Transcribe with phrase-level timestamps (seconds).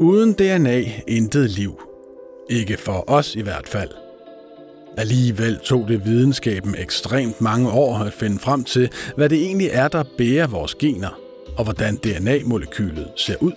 [0.00, 1.80] Uden DNA intet liv.
[2.50, 3.90] Ikke for os i hvert fald.
[4.96, 9.88] Alligevel tog det videnskaben ekstremt mange år at finde frem til, hvad det egentlig er,
[9.88, 11.20] der bærer vores gener,
[11.56, 13.52] og hvordan DNA-molekylet ser ud.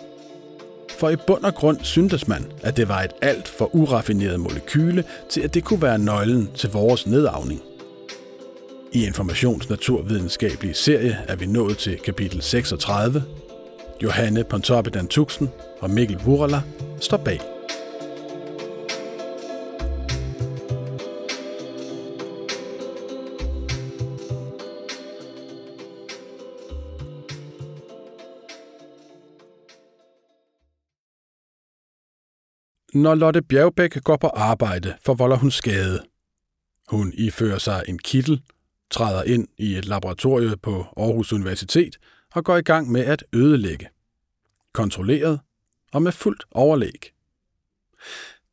[0.89, 5.03] For i bund og grund syntes man, at det var et alt for uraffineret molekyle
[5.29, 7.61] til, at det kunne være nøglen til vores nedarvning.
[8.91, 13.23] I informationsnaturvidenskabelige serie er vi nået til kapitel 36.
[14.03, 15.49] Johanne Pontoppidan Tuxen
[15.83, 16.61] og Mikkel Wurala
[17.01, 17.39] står bag.
[32.93, 36.03] Når Lotte Bjergbæk går på arbejde, forvolder hun skade.
[36.89, 38.41] Hun ifører sig en kittel,
[38.91, 41.97] træder ind i et laboratorium på Aarhus Universitet
[42.35, 43.87] og går i gang med at ødelægge.
[44.73, 45.39] Kontrolleret
[45.93, 47.13] og med fuldt overlæg.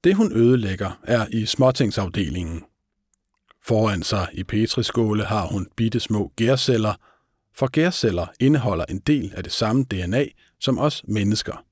[0.04, 2.64] Det hun ødelægger er i småtingsafdelingen.
[3.62, 6.94] Foran sig i petriskåle har hun bitte små gærceller,
[7.54, 10.26] for gærceller indeholder en del af det samme DNA
[10.60, 11.64] som os mennesker.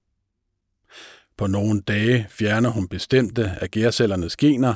[1.37, 4.75] På nogle dage fjerner hun bestemte af gærcellernes gener,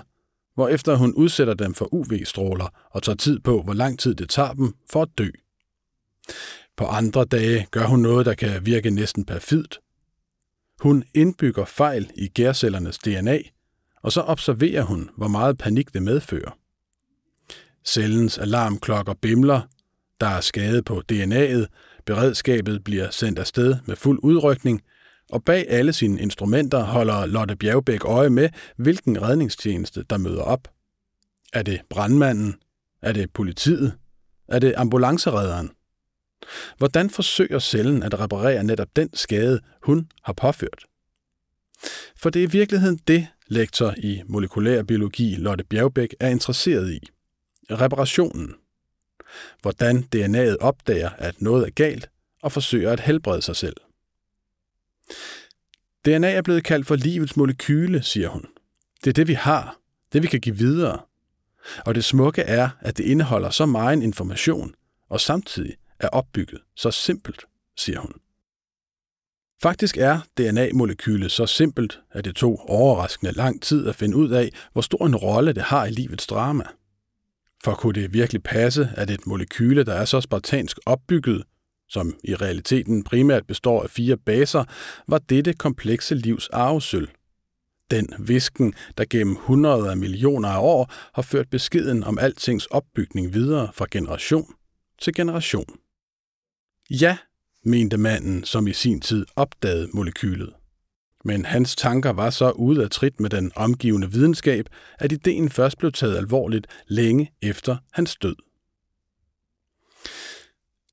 [0.55, 4.53] hvorefter hun udsætter dem for UV-stråler og tager tid på, hvor lang tid det tager
[4.53, 5.29] dem for at dø.
[6.77, 9.81] På andre dage gør hun noget, der kan virke næsten perfidt.
[10.83, 13.39] Hun indbygger fejl i gærcellernes DNA,
[14.03, 16.59] og så observerer hun, hvor meget panik det medfører.
[17.85, 19.61] Cellens alarmklokker bimler,
[20.21, 21.67] der er skade på DNA'et,
[22.07, 24.83] beredskabet bliver sendt afsted med fuld udrykning,
[25.31, 30.69] og bag alle sine instrumenter holder Lotte Bjergbæk øje med, hvilken redningstjeneste, der møder op.
[31.53, 32.55] Er det brandmanden?
[33.03, 33.93] Er det politiet?
[34.49, 35.71] Er det ambulanceredderen?
[36.79, 40.85] Hvordan forsøger cellen at reparere netop den skade, hun har påført?
[42.17, 47.01] For det er i virkeligheden det, lektor i molekylær biologi Lotte Bjergbæk er interesseret i.
[47.71, 48.55] Reparationen.
[49.63, 52.11] Hvordan DNA'et opdager, at noget er galt,
[52.43, 53.77] og forsøger at helbrede sig selv.
[56.05, 58.47] DNA er blevet kaldt for livets molekyle, siger hun.
[59.05, 59.77] Det er det, vi har.
[60.13, 61.01] Det, vi kan give videre.
[61.87, 64.75] Og det smukke er, at det indeholder så meget information,
[65.09, 67.45] og samtidig er opbygget så simpelt,
[67.77, 68.13] siger hun.
[69.63, 74.51] Faktisk er DNA-molekylet så simpelt, at det tog overraskende lang tid at finde ud af,
[74.73, 76.65] hvor stor en rolle det har i livets drama.
[77.65, 81.45] For kunne det virkelig passe, at et molekyle, der er så spartansk opbygget,
[81.89, 84.65] som i realiteten primært består af fire baser,
[85.09, 87.11] var dette komplekse livs arvesøl.
[87.91, 93.35] Den visken, der gennem hundrede af millioner af år har ført beskeden om altings opbygning
[93.35, 94.55] videre fra generation
[95.01, 95.79] til generation.
[96.91, 97.19] Ja,
[97.65, 100.53] mente manden, som i sin tid opdagede molekylet.
[101.25, 104.67] Men hans tanker var så ude af trit med den omgivende videnskab,
[104.99, 108.37] at ideen først blev taget alvorligt længe efter hans død.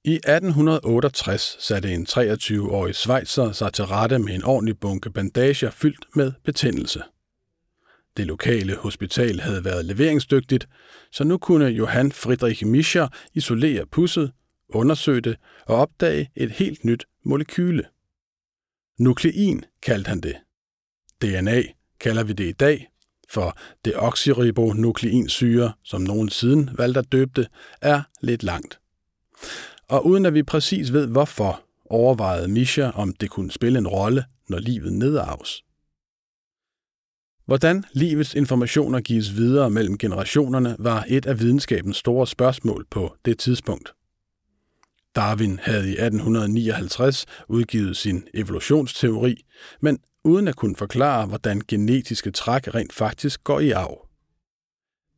[0.03, 6.05] I 1868 satte en 23-årig svejser sig til rette med en ordentlig bunke bandager fyldt
[6.15, 7.03] med betændelse.
[8.17, 10.67] Det lokale hospital havde været leveringsdygtigt,
[11.11, 14.31] så nu kunne Johann Friedrich Mischer isolere pusset,
[14.69, 17.83] undersøge det og opdage et helt nyt molekyle.
[18.99, 20.35] Nuklein kaldte han det.
[21.21, 21.61] DNA
[21.99, 22.87] kalder vi det i dag,
[23.29, 27.47] for det oxyribonukleinsyre, som nogen siden valgte at døbe det,
[27.81, 28.79] er lidt langt.
[29.87, 34.25] Og uden at vi præcis ved hvorfor, overvejede Misha, om det kunne spille en rolle,
[34.49, 35.63] når livet nedarves.
[37.45, 43.39] Hvordan livets informationer gives videre mellem generationerne var et af videnskabens store spørgsmål på det
[43.39, 43.93] tidspunkt.
[45.15, 49.45] Darwin havde i 1859 udgivet sin evolutionsteori,
[49.81, 54.07] men uden at kunne forklare, hvordan genetiske træk rent faktisk går i arv.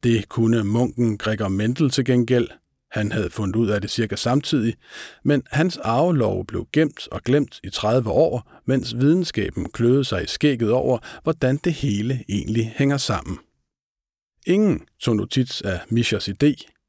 [0.04, 2.48] Det kunne munken Gregor Mendel til gengæld,
[2.92, 4.76] han havde fundet ud af det cirka samtidig,
[5.24, 10.28] men hans arvelov blev gemt og glemt i 30 år, mens videnskaben kløede sig i
[10.28, 13.40] skægget over, hvordan det hele egentlig hænger sammen.
[14.48, 16.81] Ingen tog notits af Mischers idé.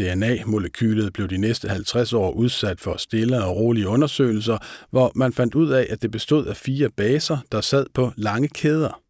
[0.00, 4.58] DNA-molekylet blev de næste 50 år udsat for stille og rolige undersøgelser,
[4.90, 8.48] hvor man fandt ud af, at det bestod af fire baser, der sad på lange
[8.48, 9.02] kæder.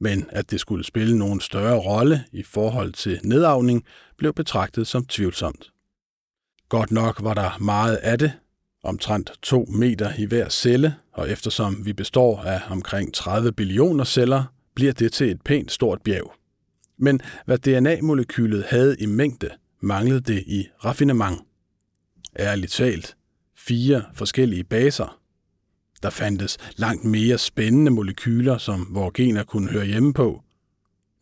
[0.00, 3.84] Men at det skulle spille nogen større rolle i forhold til nedavning,
[4.18, 5.70] blev betragtet som tvivlsomt.
[6.68, 8.32] Godt nok var der meget af det,
[8.84, 14.44] omtrent 2 meter i hver celle, og eftersom vi består af omkring 30 billioner celler,
[14.74, 16.32] bliver det til et pænt stort bjerg.
[16.98, 19.50] Men hvad DNA-molekylet havde i mængde,
[19.82, 21.40] manglede det i raffinement.
[22.38, 23.16] Ærligt talt,
[23.56, 25.20] fire forskellige baser.
[26.02, 30.42] Der fandtes langt mere spændende molekyler, som vores gener kunne høre hjemme på.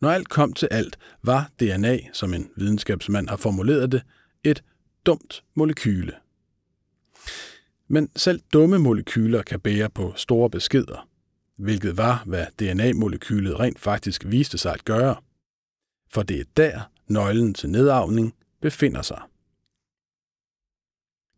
[0.01, 4.01] Når alt kom til alt, var DNA, som en videnskabsmand har formuleret det,
[4.43, 4.63] et
[5.05, 6.13] dumt molekyle.
[7.87, 11.07] Men selv dumme molekyler kan bære på store beskeder,
[11.57, 15.15] hvilket var, hvad DNA-molekylet rent faktisk viste sig at gøre.
[16.09, 19.21] For det er der, nøglen til nedarvning befinder sig.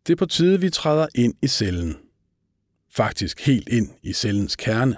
[0.06, 1.96] Det er på tide, vi træder ind i cellen.
[2.90, 4.96] Faktisk helt ind i cellens kerne.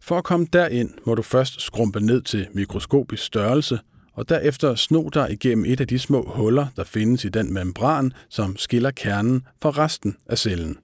[0.00, 3.80] For at komme derind, må du først skrumpe ned til mikroskopisk størrelse,
[4.12, 8.12] og derefter sno dig igennem et af de små huller, der findes i den membran,
[8.28, 10.78] som skiller kernen fra resten af cellen.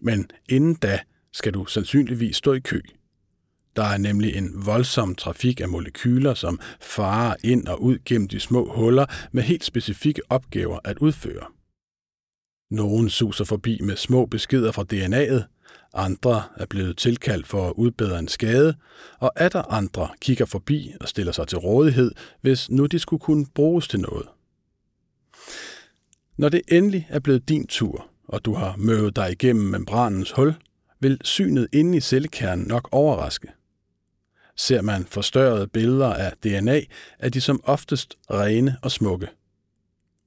[0.00, 1.00] Men inden da
[1.32, 2.80] skal du sandsynligvis stå i kø.
[3.76, 8.40] Der er nemlig en voldsom trafik af molekyler, som farer ind og ud gennem de
[8.40, 11.46] små huller med helt specifikke opgaver at udføre.
[12.70, 15.44] Nogen suser forbi med små beskeder fra DNA'et,
[15.94, 18.74] andre er blevet tilkaldt for at udbedre en skade,
[19.18, 23.46] og atter andre kigger forbi og stiller sig til rådighed, hvis nu de skulle kunne
[23.54, 24.26] bruges til noget.
[26.36, 30.54] Når det endelig er blevet din tur, og du har møvet dig igennem membranens hul,
[31.00, 33.48] vil synet inde i cellekernen nok overraske.
[34.66, 36.80] Ser man forstørrede billeder af DNA,
[37.18, 39.28] er de som oftest rene og smukke–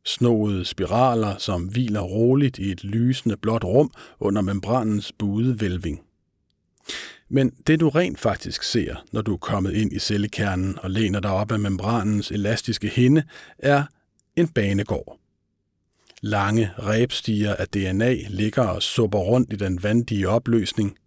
[0.06, 6.02] Snoede spiraler, som hviler roligt i et lysende blåt rum under membranens buede vælving.
[7.30, 11.20] Men det du rent faktisk ser, når du er kommet ind i cellekernen og læner
[11.20, 13.24] dig op af membranens elastiske hinde,
[13.60, 13.84] er
[14.36, 15.20] en banegård.
[16.22, 20.98] Lange rebstiger af DNA ligger og supper rundt i den vandige opløsning.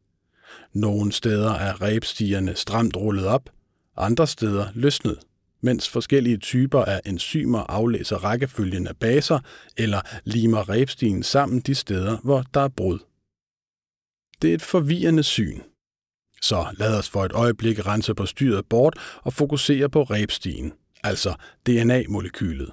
[0.72, 3.50] Nogle steder er rebstierne stramt rullet op,
[3.96, 5.18] andre steder løsnet
[5.60, 9.38] mens forskellige typer af enzymer aflæser rækkefølgen af baser
[9.76, 12.98] eller limer rebstigen sammen de steder, hvor der er brud.
[14.42, 15.60] Det er et forvirrende syn.
[16.42, 20.72] Så lad os for et øjeblik rense på styret bort og fokusere på rebstigen,
[21.04, 21.34] altså
[21.66, 22.72] DNA-molekylet.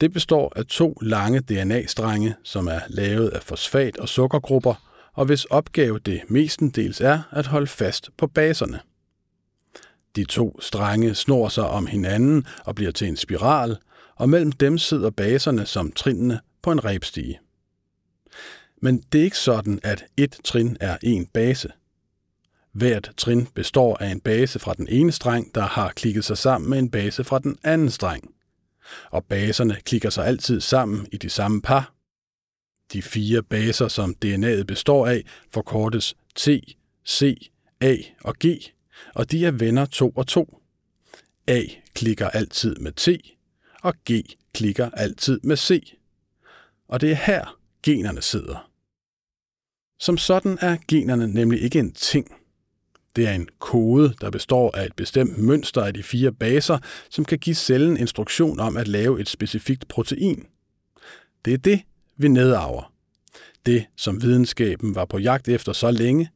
[0.00, 5.44] Det består af to lange DNA-strenge, som er lavet af fosfat- og sukkergrupper, og hvis
[5.44, 8.80] opgave det mestendels er at holde fast på baserne–
[10.16, 13.76] de to strenge snor sig om hinanden og bliver til en spiral,
[14.16, 17.40] og mellem dem sidder baserne som trinene på en rebstige.
[18.82, 21.72] Men det er ikke sådan, at et trin er en base.
[22.72, 26.70] Hvert trin består af en base fra den ene streng, der har klikket sig sammen
[26.70, 28.34] med en base fra den anden streng.
[29.10, 31.92] Og baserne klikker sig altid sammen i de samme par.
[32.92, 36.48] De fire baser, som DNA'et består af, forkortes T,
[37.08, 37.50] C,
[37.80, 38.46] A og G,
[39.14, 40.58] og de er venner to og to.
[41.46, 41.62] A
[41.94, 43.08] klikker altid med T,
[43.82, 44.12] og G
[44.54, 45.94] klikker altid med C.
[46.88, 48.70] Og det er her, generne sidder.
[49.98, 52.34] Som sådan er generne nemlig ikke en ting.
[53.16, 56.78] Det er en kode, der består af et bestemt mønster af de fire baser,
[57.10, 60.46] som kan give cellen instruktion om at lave et specifikt protein.
[61.44, 61.82] Det er det,
[62.16, 62.92] vi nedarver.
[63.66, 66.30] Det, som videnskaben var på jagt efter så længe.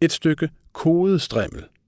[0.00, 1.64] Et stykke kodestrimmel–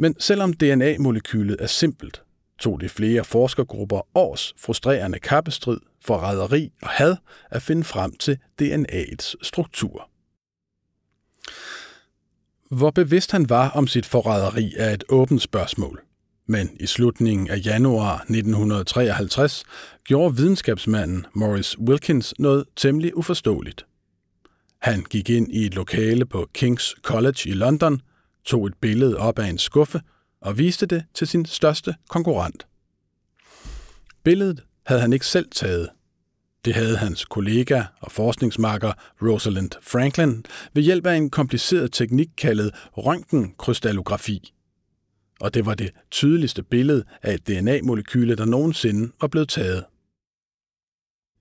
[0.00, 2.22] men selvom DNA-molekylet er simpelt,
[2.58, 7.16] tog det flere forskergrupper års frustrerende kappestrid, forræderi og had
[7.50, 10.10] at finde frem til DNA'ets struktur.
[12.70, 16.02] Hvor bevidst han var om sit forræderi er et åbent spørgsmål.
[16.50, 19.64] Men i slutningen af januar 1953
[20.04, 23.86] gjorde videnskabsmanden Morris Wilkins noget temmelig uforståeligt.
[24.80, 28.00] Han gik ind i et lokale på King's College i London
[28.44, 30.00] tog et billede op af en skuffe
[30.40, 32.66] og viste det til sin største konkurrent.
[34.24, 35.88] Billedet havde han ikke selv taget.
[36.64, 42.70] Det havde hans kollega og forskningsmarker Rosalind Franklin ved hjælp af en kompliceret teknik kaldet
[42.92, 44.52] røntgenkrystallografi.
[45.40, 49.84] Og det var det tydeligste billede af et DNA-molekyle, der nogensinde var blevet taget.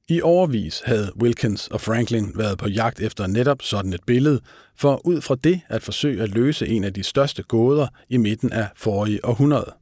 [0.09, 4.41] I overvis havde Wilkins og Franklin været på jagt efter netop sådan et billede,
[4.75, 8.51] for ud fra det at forsøge at løse en af de største gåder i midten
[8.53, 9.73] af forrige århundrede,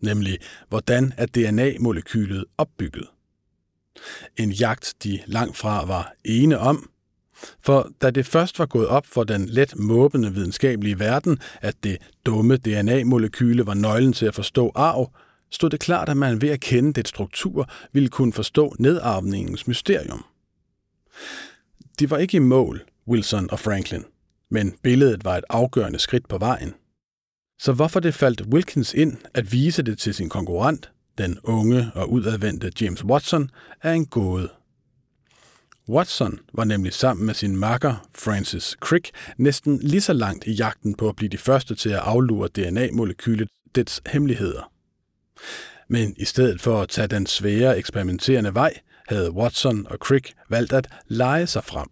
[0.00, 0.38] nemlig
[0.68, 3.08] hvordan er DNA-molekylet opbygget.
[4.36, 6.90] En jagt, de langt fra var ene om,
[7.60, 11.98] for da det først var gået op for den let måbende videnskabelige verden, at det
[12.26, 15.12] dumme DNA-molekyle var nøglen til at forstå arv,
[15.50, 20.24] stod det klart, at man ved at kende det struktur ville kunne forstå nedarvningens mysterium.
[21.98, 24.04] De var ikke i mål, Wilson og Franklin,
[24.50, 26.74] men billedet var et afgørende skridt på vejen.
[27.58, 32.12] Så hvorfor det faldt Wilkins ind at vise det til sin konkurrent, den unge og
[32.12, 33.50] udadvendte James Watson,
[33.82, 34.48] er en gåde.
[35.88, 40.94] Watson var nemlig sammen med sin makker Francis Crick næsten lige så langt i jagten
[40.94, 44.72] på at blive de første til at aflure DNA-molekylet dets hemmeligheder.
[45.88, 50.72] Men i stedet for at tage den svære eksperimenterende vej, havde Watson og Crick valgt
[50.72, 51.88] at lege sig frem.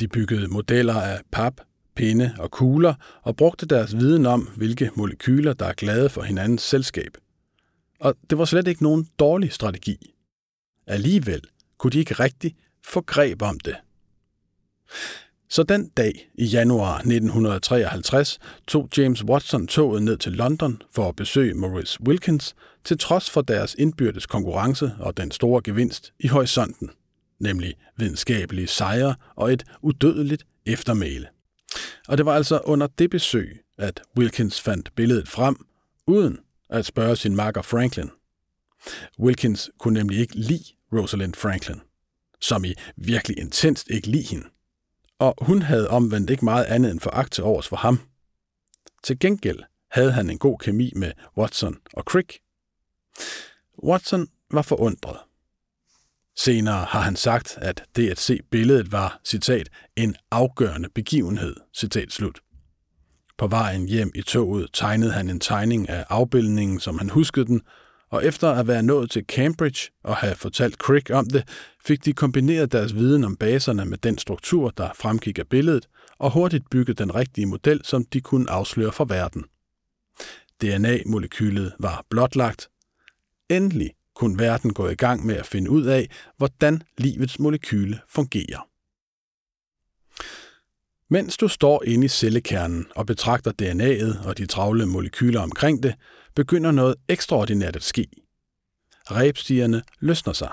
[0.00, 1.60] De byggede modeller af pap,
[1.96, 6.62] pinde og kugler og brugte deres viden om, hvilke molekyler, der er glade for hinandens
[6.62, 7.16] selskab.
[8.00, 10.14] Og det var slet ikke nogen dårlig strategi.
[10.86, 11.40] Alligevel
[11.78, 13.76] kunne de ikke rigtig få greb om det.
[15.48, 21.16] Så den dag i januar 1953 tog James Watson toget ned til London for at
[21.16, 26.90] besøge Maurice Wilkins, til trods for deres indbyrdes konkurrence og den store gevinst i horisonten,
[27.40, 31.28] nemlig videnskabelige sejre og et udødeligt eftermæle.
[32.08, 35.66] Og det var altså under det besøg, at Wilkins fandt billedet frem,
[36.06, 36.38] uden
[36.70, 38.10] at spørge sin makker Franklin.
[39.18, 41.80] Wilkins kunne nemlig ikke lide Rosalind Franklin,
[42.44, 44.46] som i virkelig intenst ikke lide hende.
[45.18, 48.00] Og hun havde omvendt ikke meget andet end foragt til overs for ham.
[49.02, 49.58] Til gengæld
[49.90, 52.38] havde han en god kemi med Watson og Crick.
[53.84, 55.18] Watson var forundret.
[56.36, 62.12] Senere har han sagt, at det at se billedet var, citat, en afgørende begivenhed, citat
[62.12, 62.40] slut.
[63.38, 67.62] På vejen hjem i toget tegnede han en tegning af afbildningen, som han huskede den,
[68.10, 71.48] og efter at være nået til Cambridge og have fortalt Crick om det,
[71.84, 76.30] fik de kombineret deres viden om baserne med den struktur, der fremgik af billedet, og
[76.30, 79.44] hurtigt bygget den rigtige model, som de kunne afsløre for verden.
[80.62, 82.68] DNA-molekylet var blotlagt.
[83.50, 88.68] Endelig kunne verden gå i gang med at finde ud af, hvordan livets molekyle fungerer.
[91.10, 95.94] Mens du står inde i cellekernen og betragter DNA'et og de travle molekyler omkring det,
[96.36, 98.06] begynder noget ekstraordinært at ske.
[99.10, 100.50] Rebstierne løsner sig.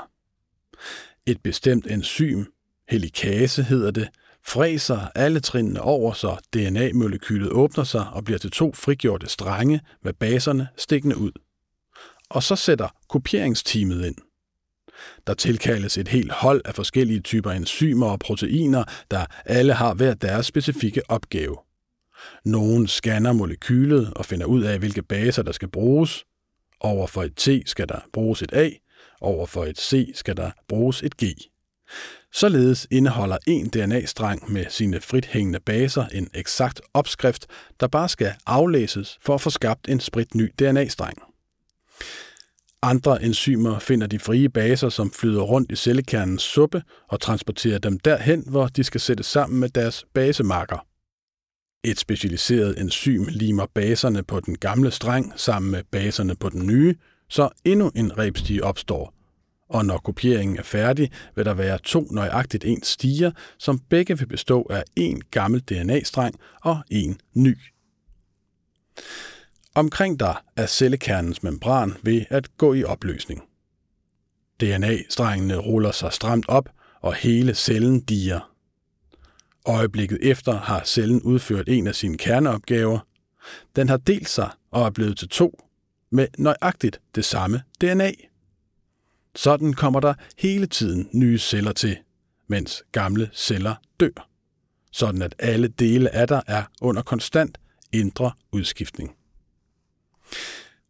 [1.26, 2.46] Et bestemt enzym,
[2.90, 4.10] helikase hedder det,
[4.46, 10.14] fræser alle trinene over, så DNA-molekylet åbner sig og bliver til to frigjorte strenge med
[10.14, 11.32] baserne stikkende ud.
[12.30, 14.16] Og så sætter kopieringsteamet ind.
[15.28, 20.14] Der tilkaldes et helt hold af forskellige typer enzymer og proteiner, der alle har hver
[20.14, 21.58] deres specifikke opgave.
[22.46, 26.26] Nogen scanner molekylet og finder ud af, hvilke baser der skal bruges.
[26.80, 28.70] Over for et T skal der bruges et A,
[29.22, 31.24] over for et C skal der bruges et G.
[32.34, 37.48] Således indeholder en DNA-streng med sine frithængende baser en eksakt opskrift,
[37.80, 41.18] der bare skal aflæses for at få skabt en spritny DNA-streng.
[42.82, 48.00] Andre enzymer finder de frie baser, som flyder rundt i cellekernens suppe og transporterer dem
[48.00, 50.86] derhen, hvor de skal sættes sammen med deres basemarker.
[51.84, 56.96] Et specialiseret enzym limer baserne på den gamle streng sammen med baserne på den nye,
[57.30, 59.14] så endnu en rebstige opstår.
[59.70, 64.28] Og når kopieringen er færdig, vil der være to nøjagtigt ens stiger, som begge vil
[64.28, 67.58] bestå af en gammel DNA-streng og en ny.
[69.76, 73.42] Omkring dig er cellekernens membran ved at gå i opløsning.
[74.62, 76.70] DNA-strengene ruller sig stramt op,
[77.02, 78.51] og hele cellen diger.
[79.66, 83.00] Øjeblikket efter har cellen udført en af sine kerneopgaver.
[83.76, 85.60] Den har delt sig og er blevet til to,
[86.10, 88.12] med nøjagtigt det samme DNA.
[89.36, 91.98] Sådan kommer der hele tiden nye celler til,
[92.48, 94.30] mens gamle celler dør.
[94.92, 97.58] Sådan at alle dele af dig er under konstant
[97.92, 99.16] indre udskiftning.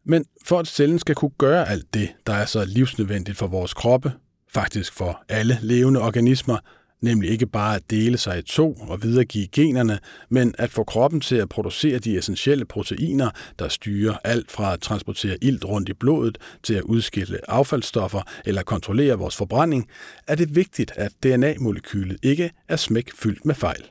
[0.04, 3.74] Men for at cellen skal kunne gøre alt det, der er så livsnødvendigt for vores
[3.74, 4.13] kroppe,
[4.54, 6.58] faktisk for alle levende organismer,
[7.01, 11.22] nemlig ikke bare at dele sig i to og videregive generne, men at få kroppen
[11.22, 13.29] til at producere de essentielle proteiner,
[13.60, 18.63] der styrer alt fra at transportere ilt rundt i blodet til at udskille affaldsstoffer eller
[18.63, 19.89] kontrollere vores forbrænding,
[20.27, 23.84] er det vigtigt, at DNA-molekylet ikke er smæk fyldt med fejl.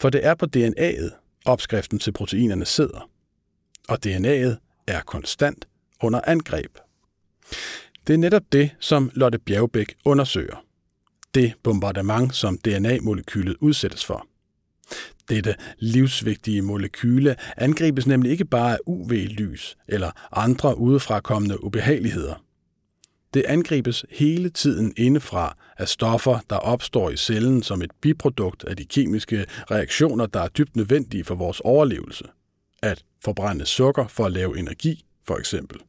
[0.00, 1.10] For det er på DNA'et,
[1.44, 3.10] opskriften til proteinerne sidder.
[3.88, 5.68] Og DNA'et er konstant
[6.02, 6.78] under angreb.
[8.06, 10.67] Det er netop det, som Lotte Bjergbæk undersøger
[11.34, 14.26] det bombardement, som DNA-molekylet udsættes for.
[15.28, 22.44] Dette livsvigtige molekyle angribes nemlig ikke bare af UV-lys eller andre udefrakommende ubehageligheder.
[23.34, 28.76] Det angribes hele tiden indefra af stoffer, der opstår i cellen som et biprodukt af
[28.76, 32.24] de kemiske reaktioner, der er dybt nødvendige for vores overlevelse.
[32.82, 35.80] At forbrænde sukker for at lave energi, for eksempel.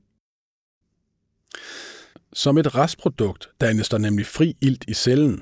[2.34, 5.42] Som et restprodukt dannes der nemlig fri ilt i cellen,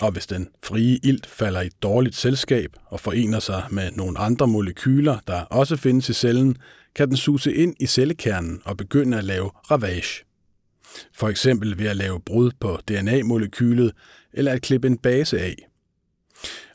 [0.00, 4.18] og hvis den frie ilt falder i et dårligt selskab og forener sig med nogle
[4.18, 6.56] andre molekyler, der også findes i cellen,
[6.94, 10.24] kan den suse ind i cellekernen og begynde at lave ravage.
[11.14, 13.92] For eksempel ved at lave brud på DNA-molekylet
[14.32, 15.68] eller at klippe en base af.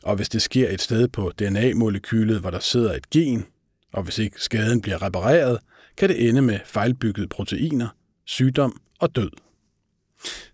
[0.02, 3.44] Og hvis det sker et sted på DNA-molekylet, hvor der sidder et gen,
[3.92, 5.58] og hvis ikke skaden bliver repareret,
[5.96, 7.88] kan det ende med fejlbyggede proteiner,
[8.24, 9.43] sygdom og død.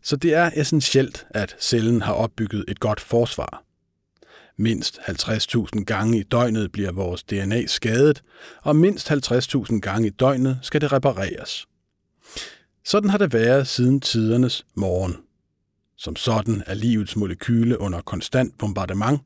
[0.02, 3.64] Så det er essentielt, at cellen har opbygget et godt forsvar.
[4.56, 8.22] Mindst 50.000 gange i døgnet bliver vores DNA skadet,
[8.62, 11.66] og mindst 50.000 gange i døgnet skal det repareres.
[12.84, 15.16] Sådan har det været siden tidernes morgen.
[15.96, 19.20] Som sådan er livets molekyle under konstant bombardement,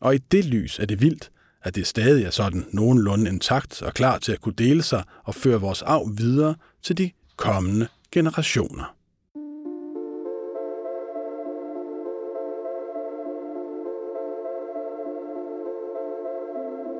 [0.00, 1.30] og i det lys er det vildt,
[1.62, 5.34] at det stadig er sådan nogenlunde intakt og klar til at kunne dele sig og
[5.34, 8.97] føre vores arv videre til de kommende generationer.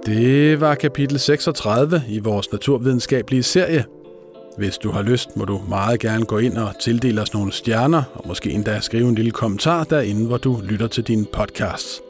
[0.09, 3.85] Det var kapitel 36 i vores naturvidenskabelige serie.
[4.57, 8.03] Hvis du har lyst, må du meget gerne gå ind og tildele os nogle stjerner,
[8.15, 12.01] og måske endda skrive en lille kommentar derinde, hvor du lytter til din podcast.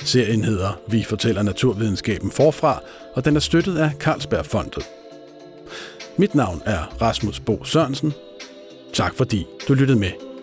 [0.00, 2.82] Serien hedder Vi fortæller naturvidenskaben forfra,
[3.14, 4.82] og den er støttet af Carlsbergfondet.
[6.16, 8.12] Mit navn er Rasmus Bo Sørensen.
[8.92, 10.33] Tak fordi du lyttede med.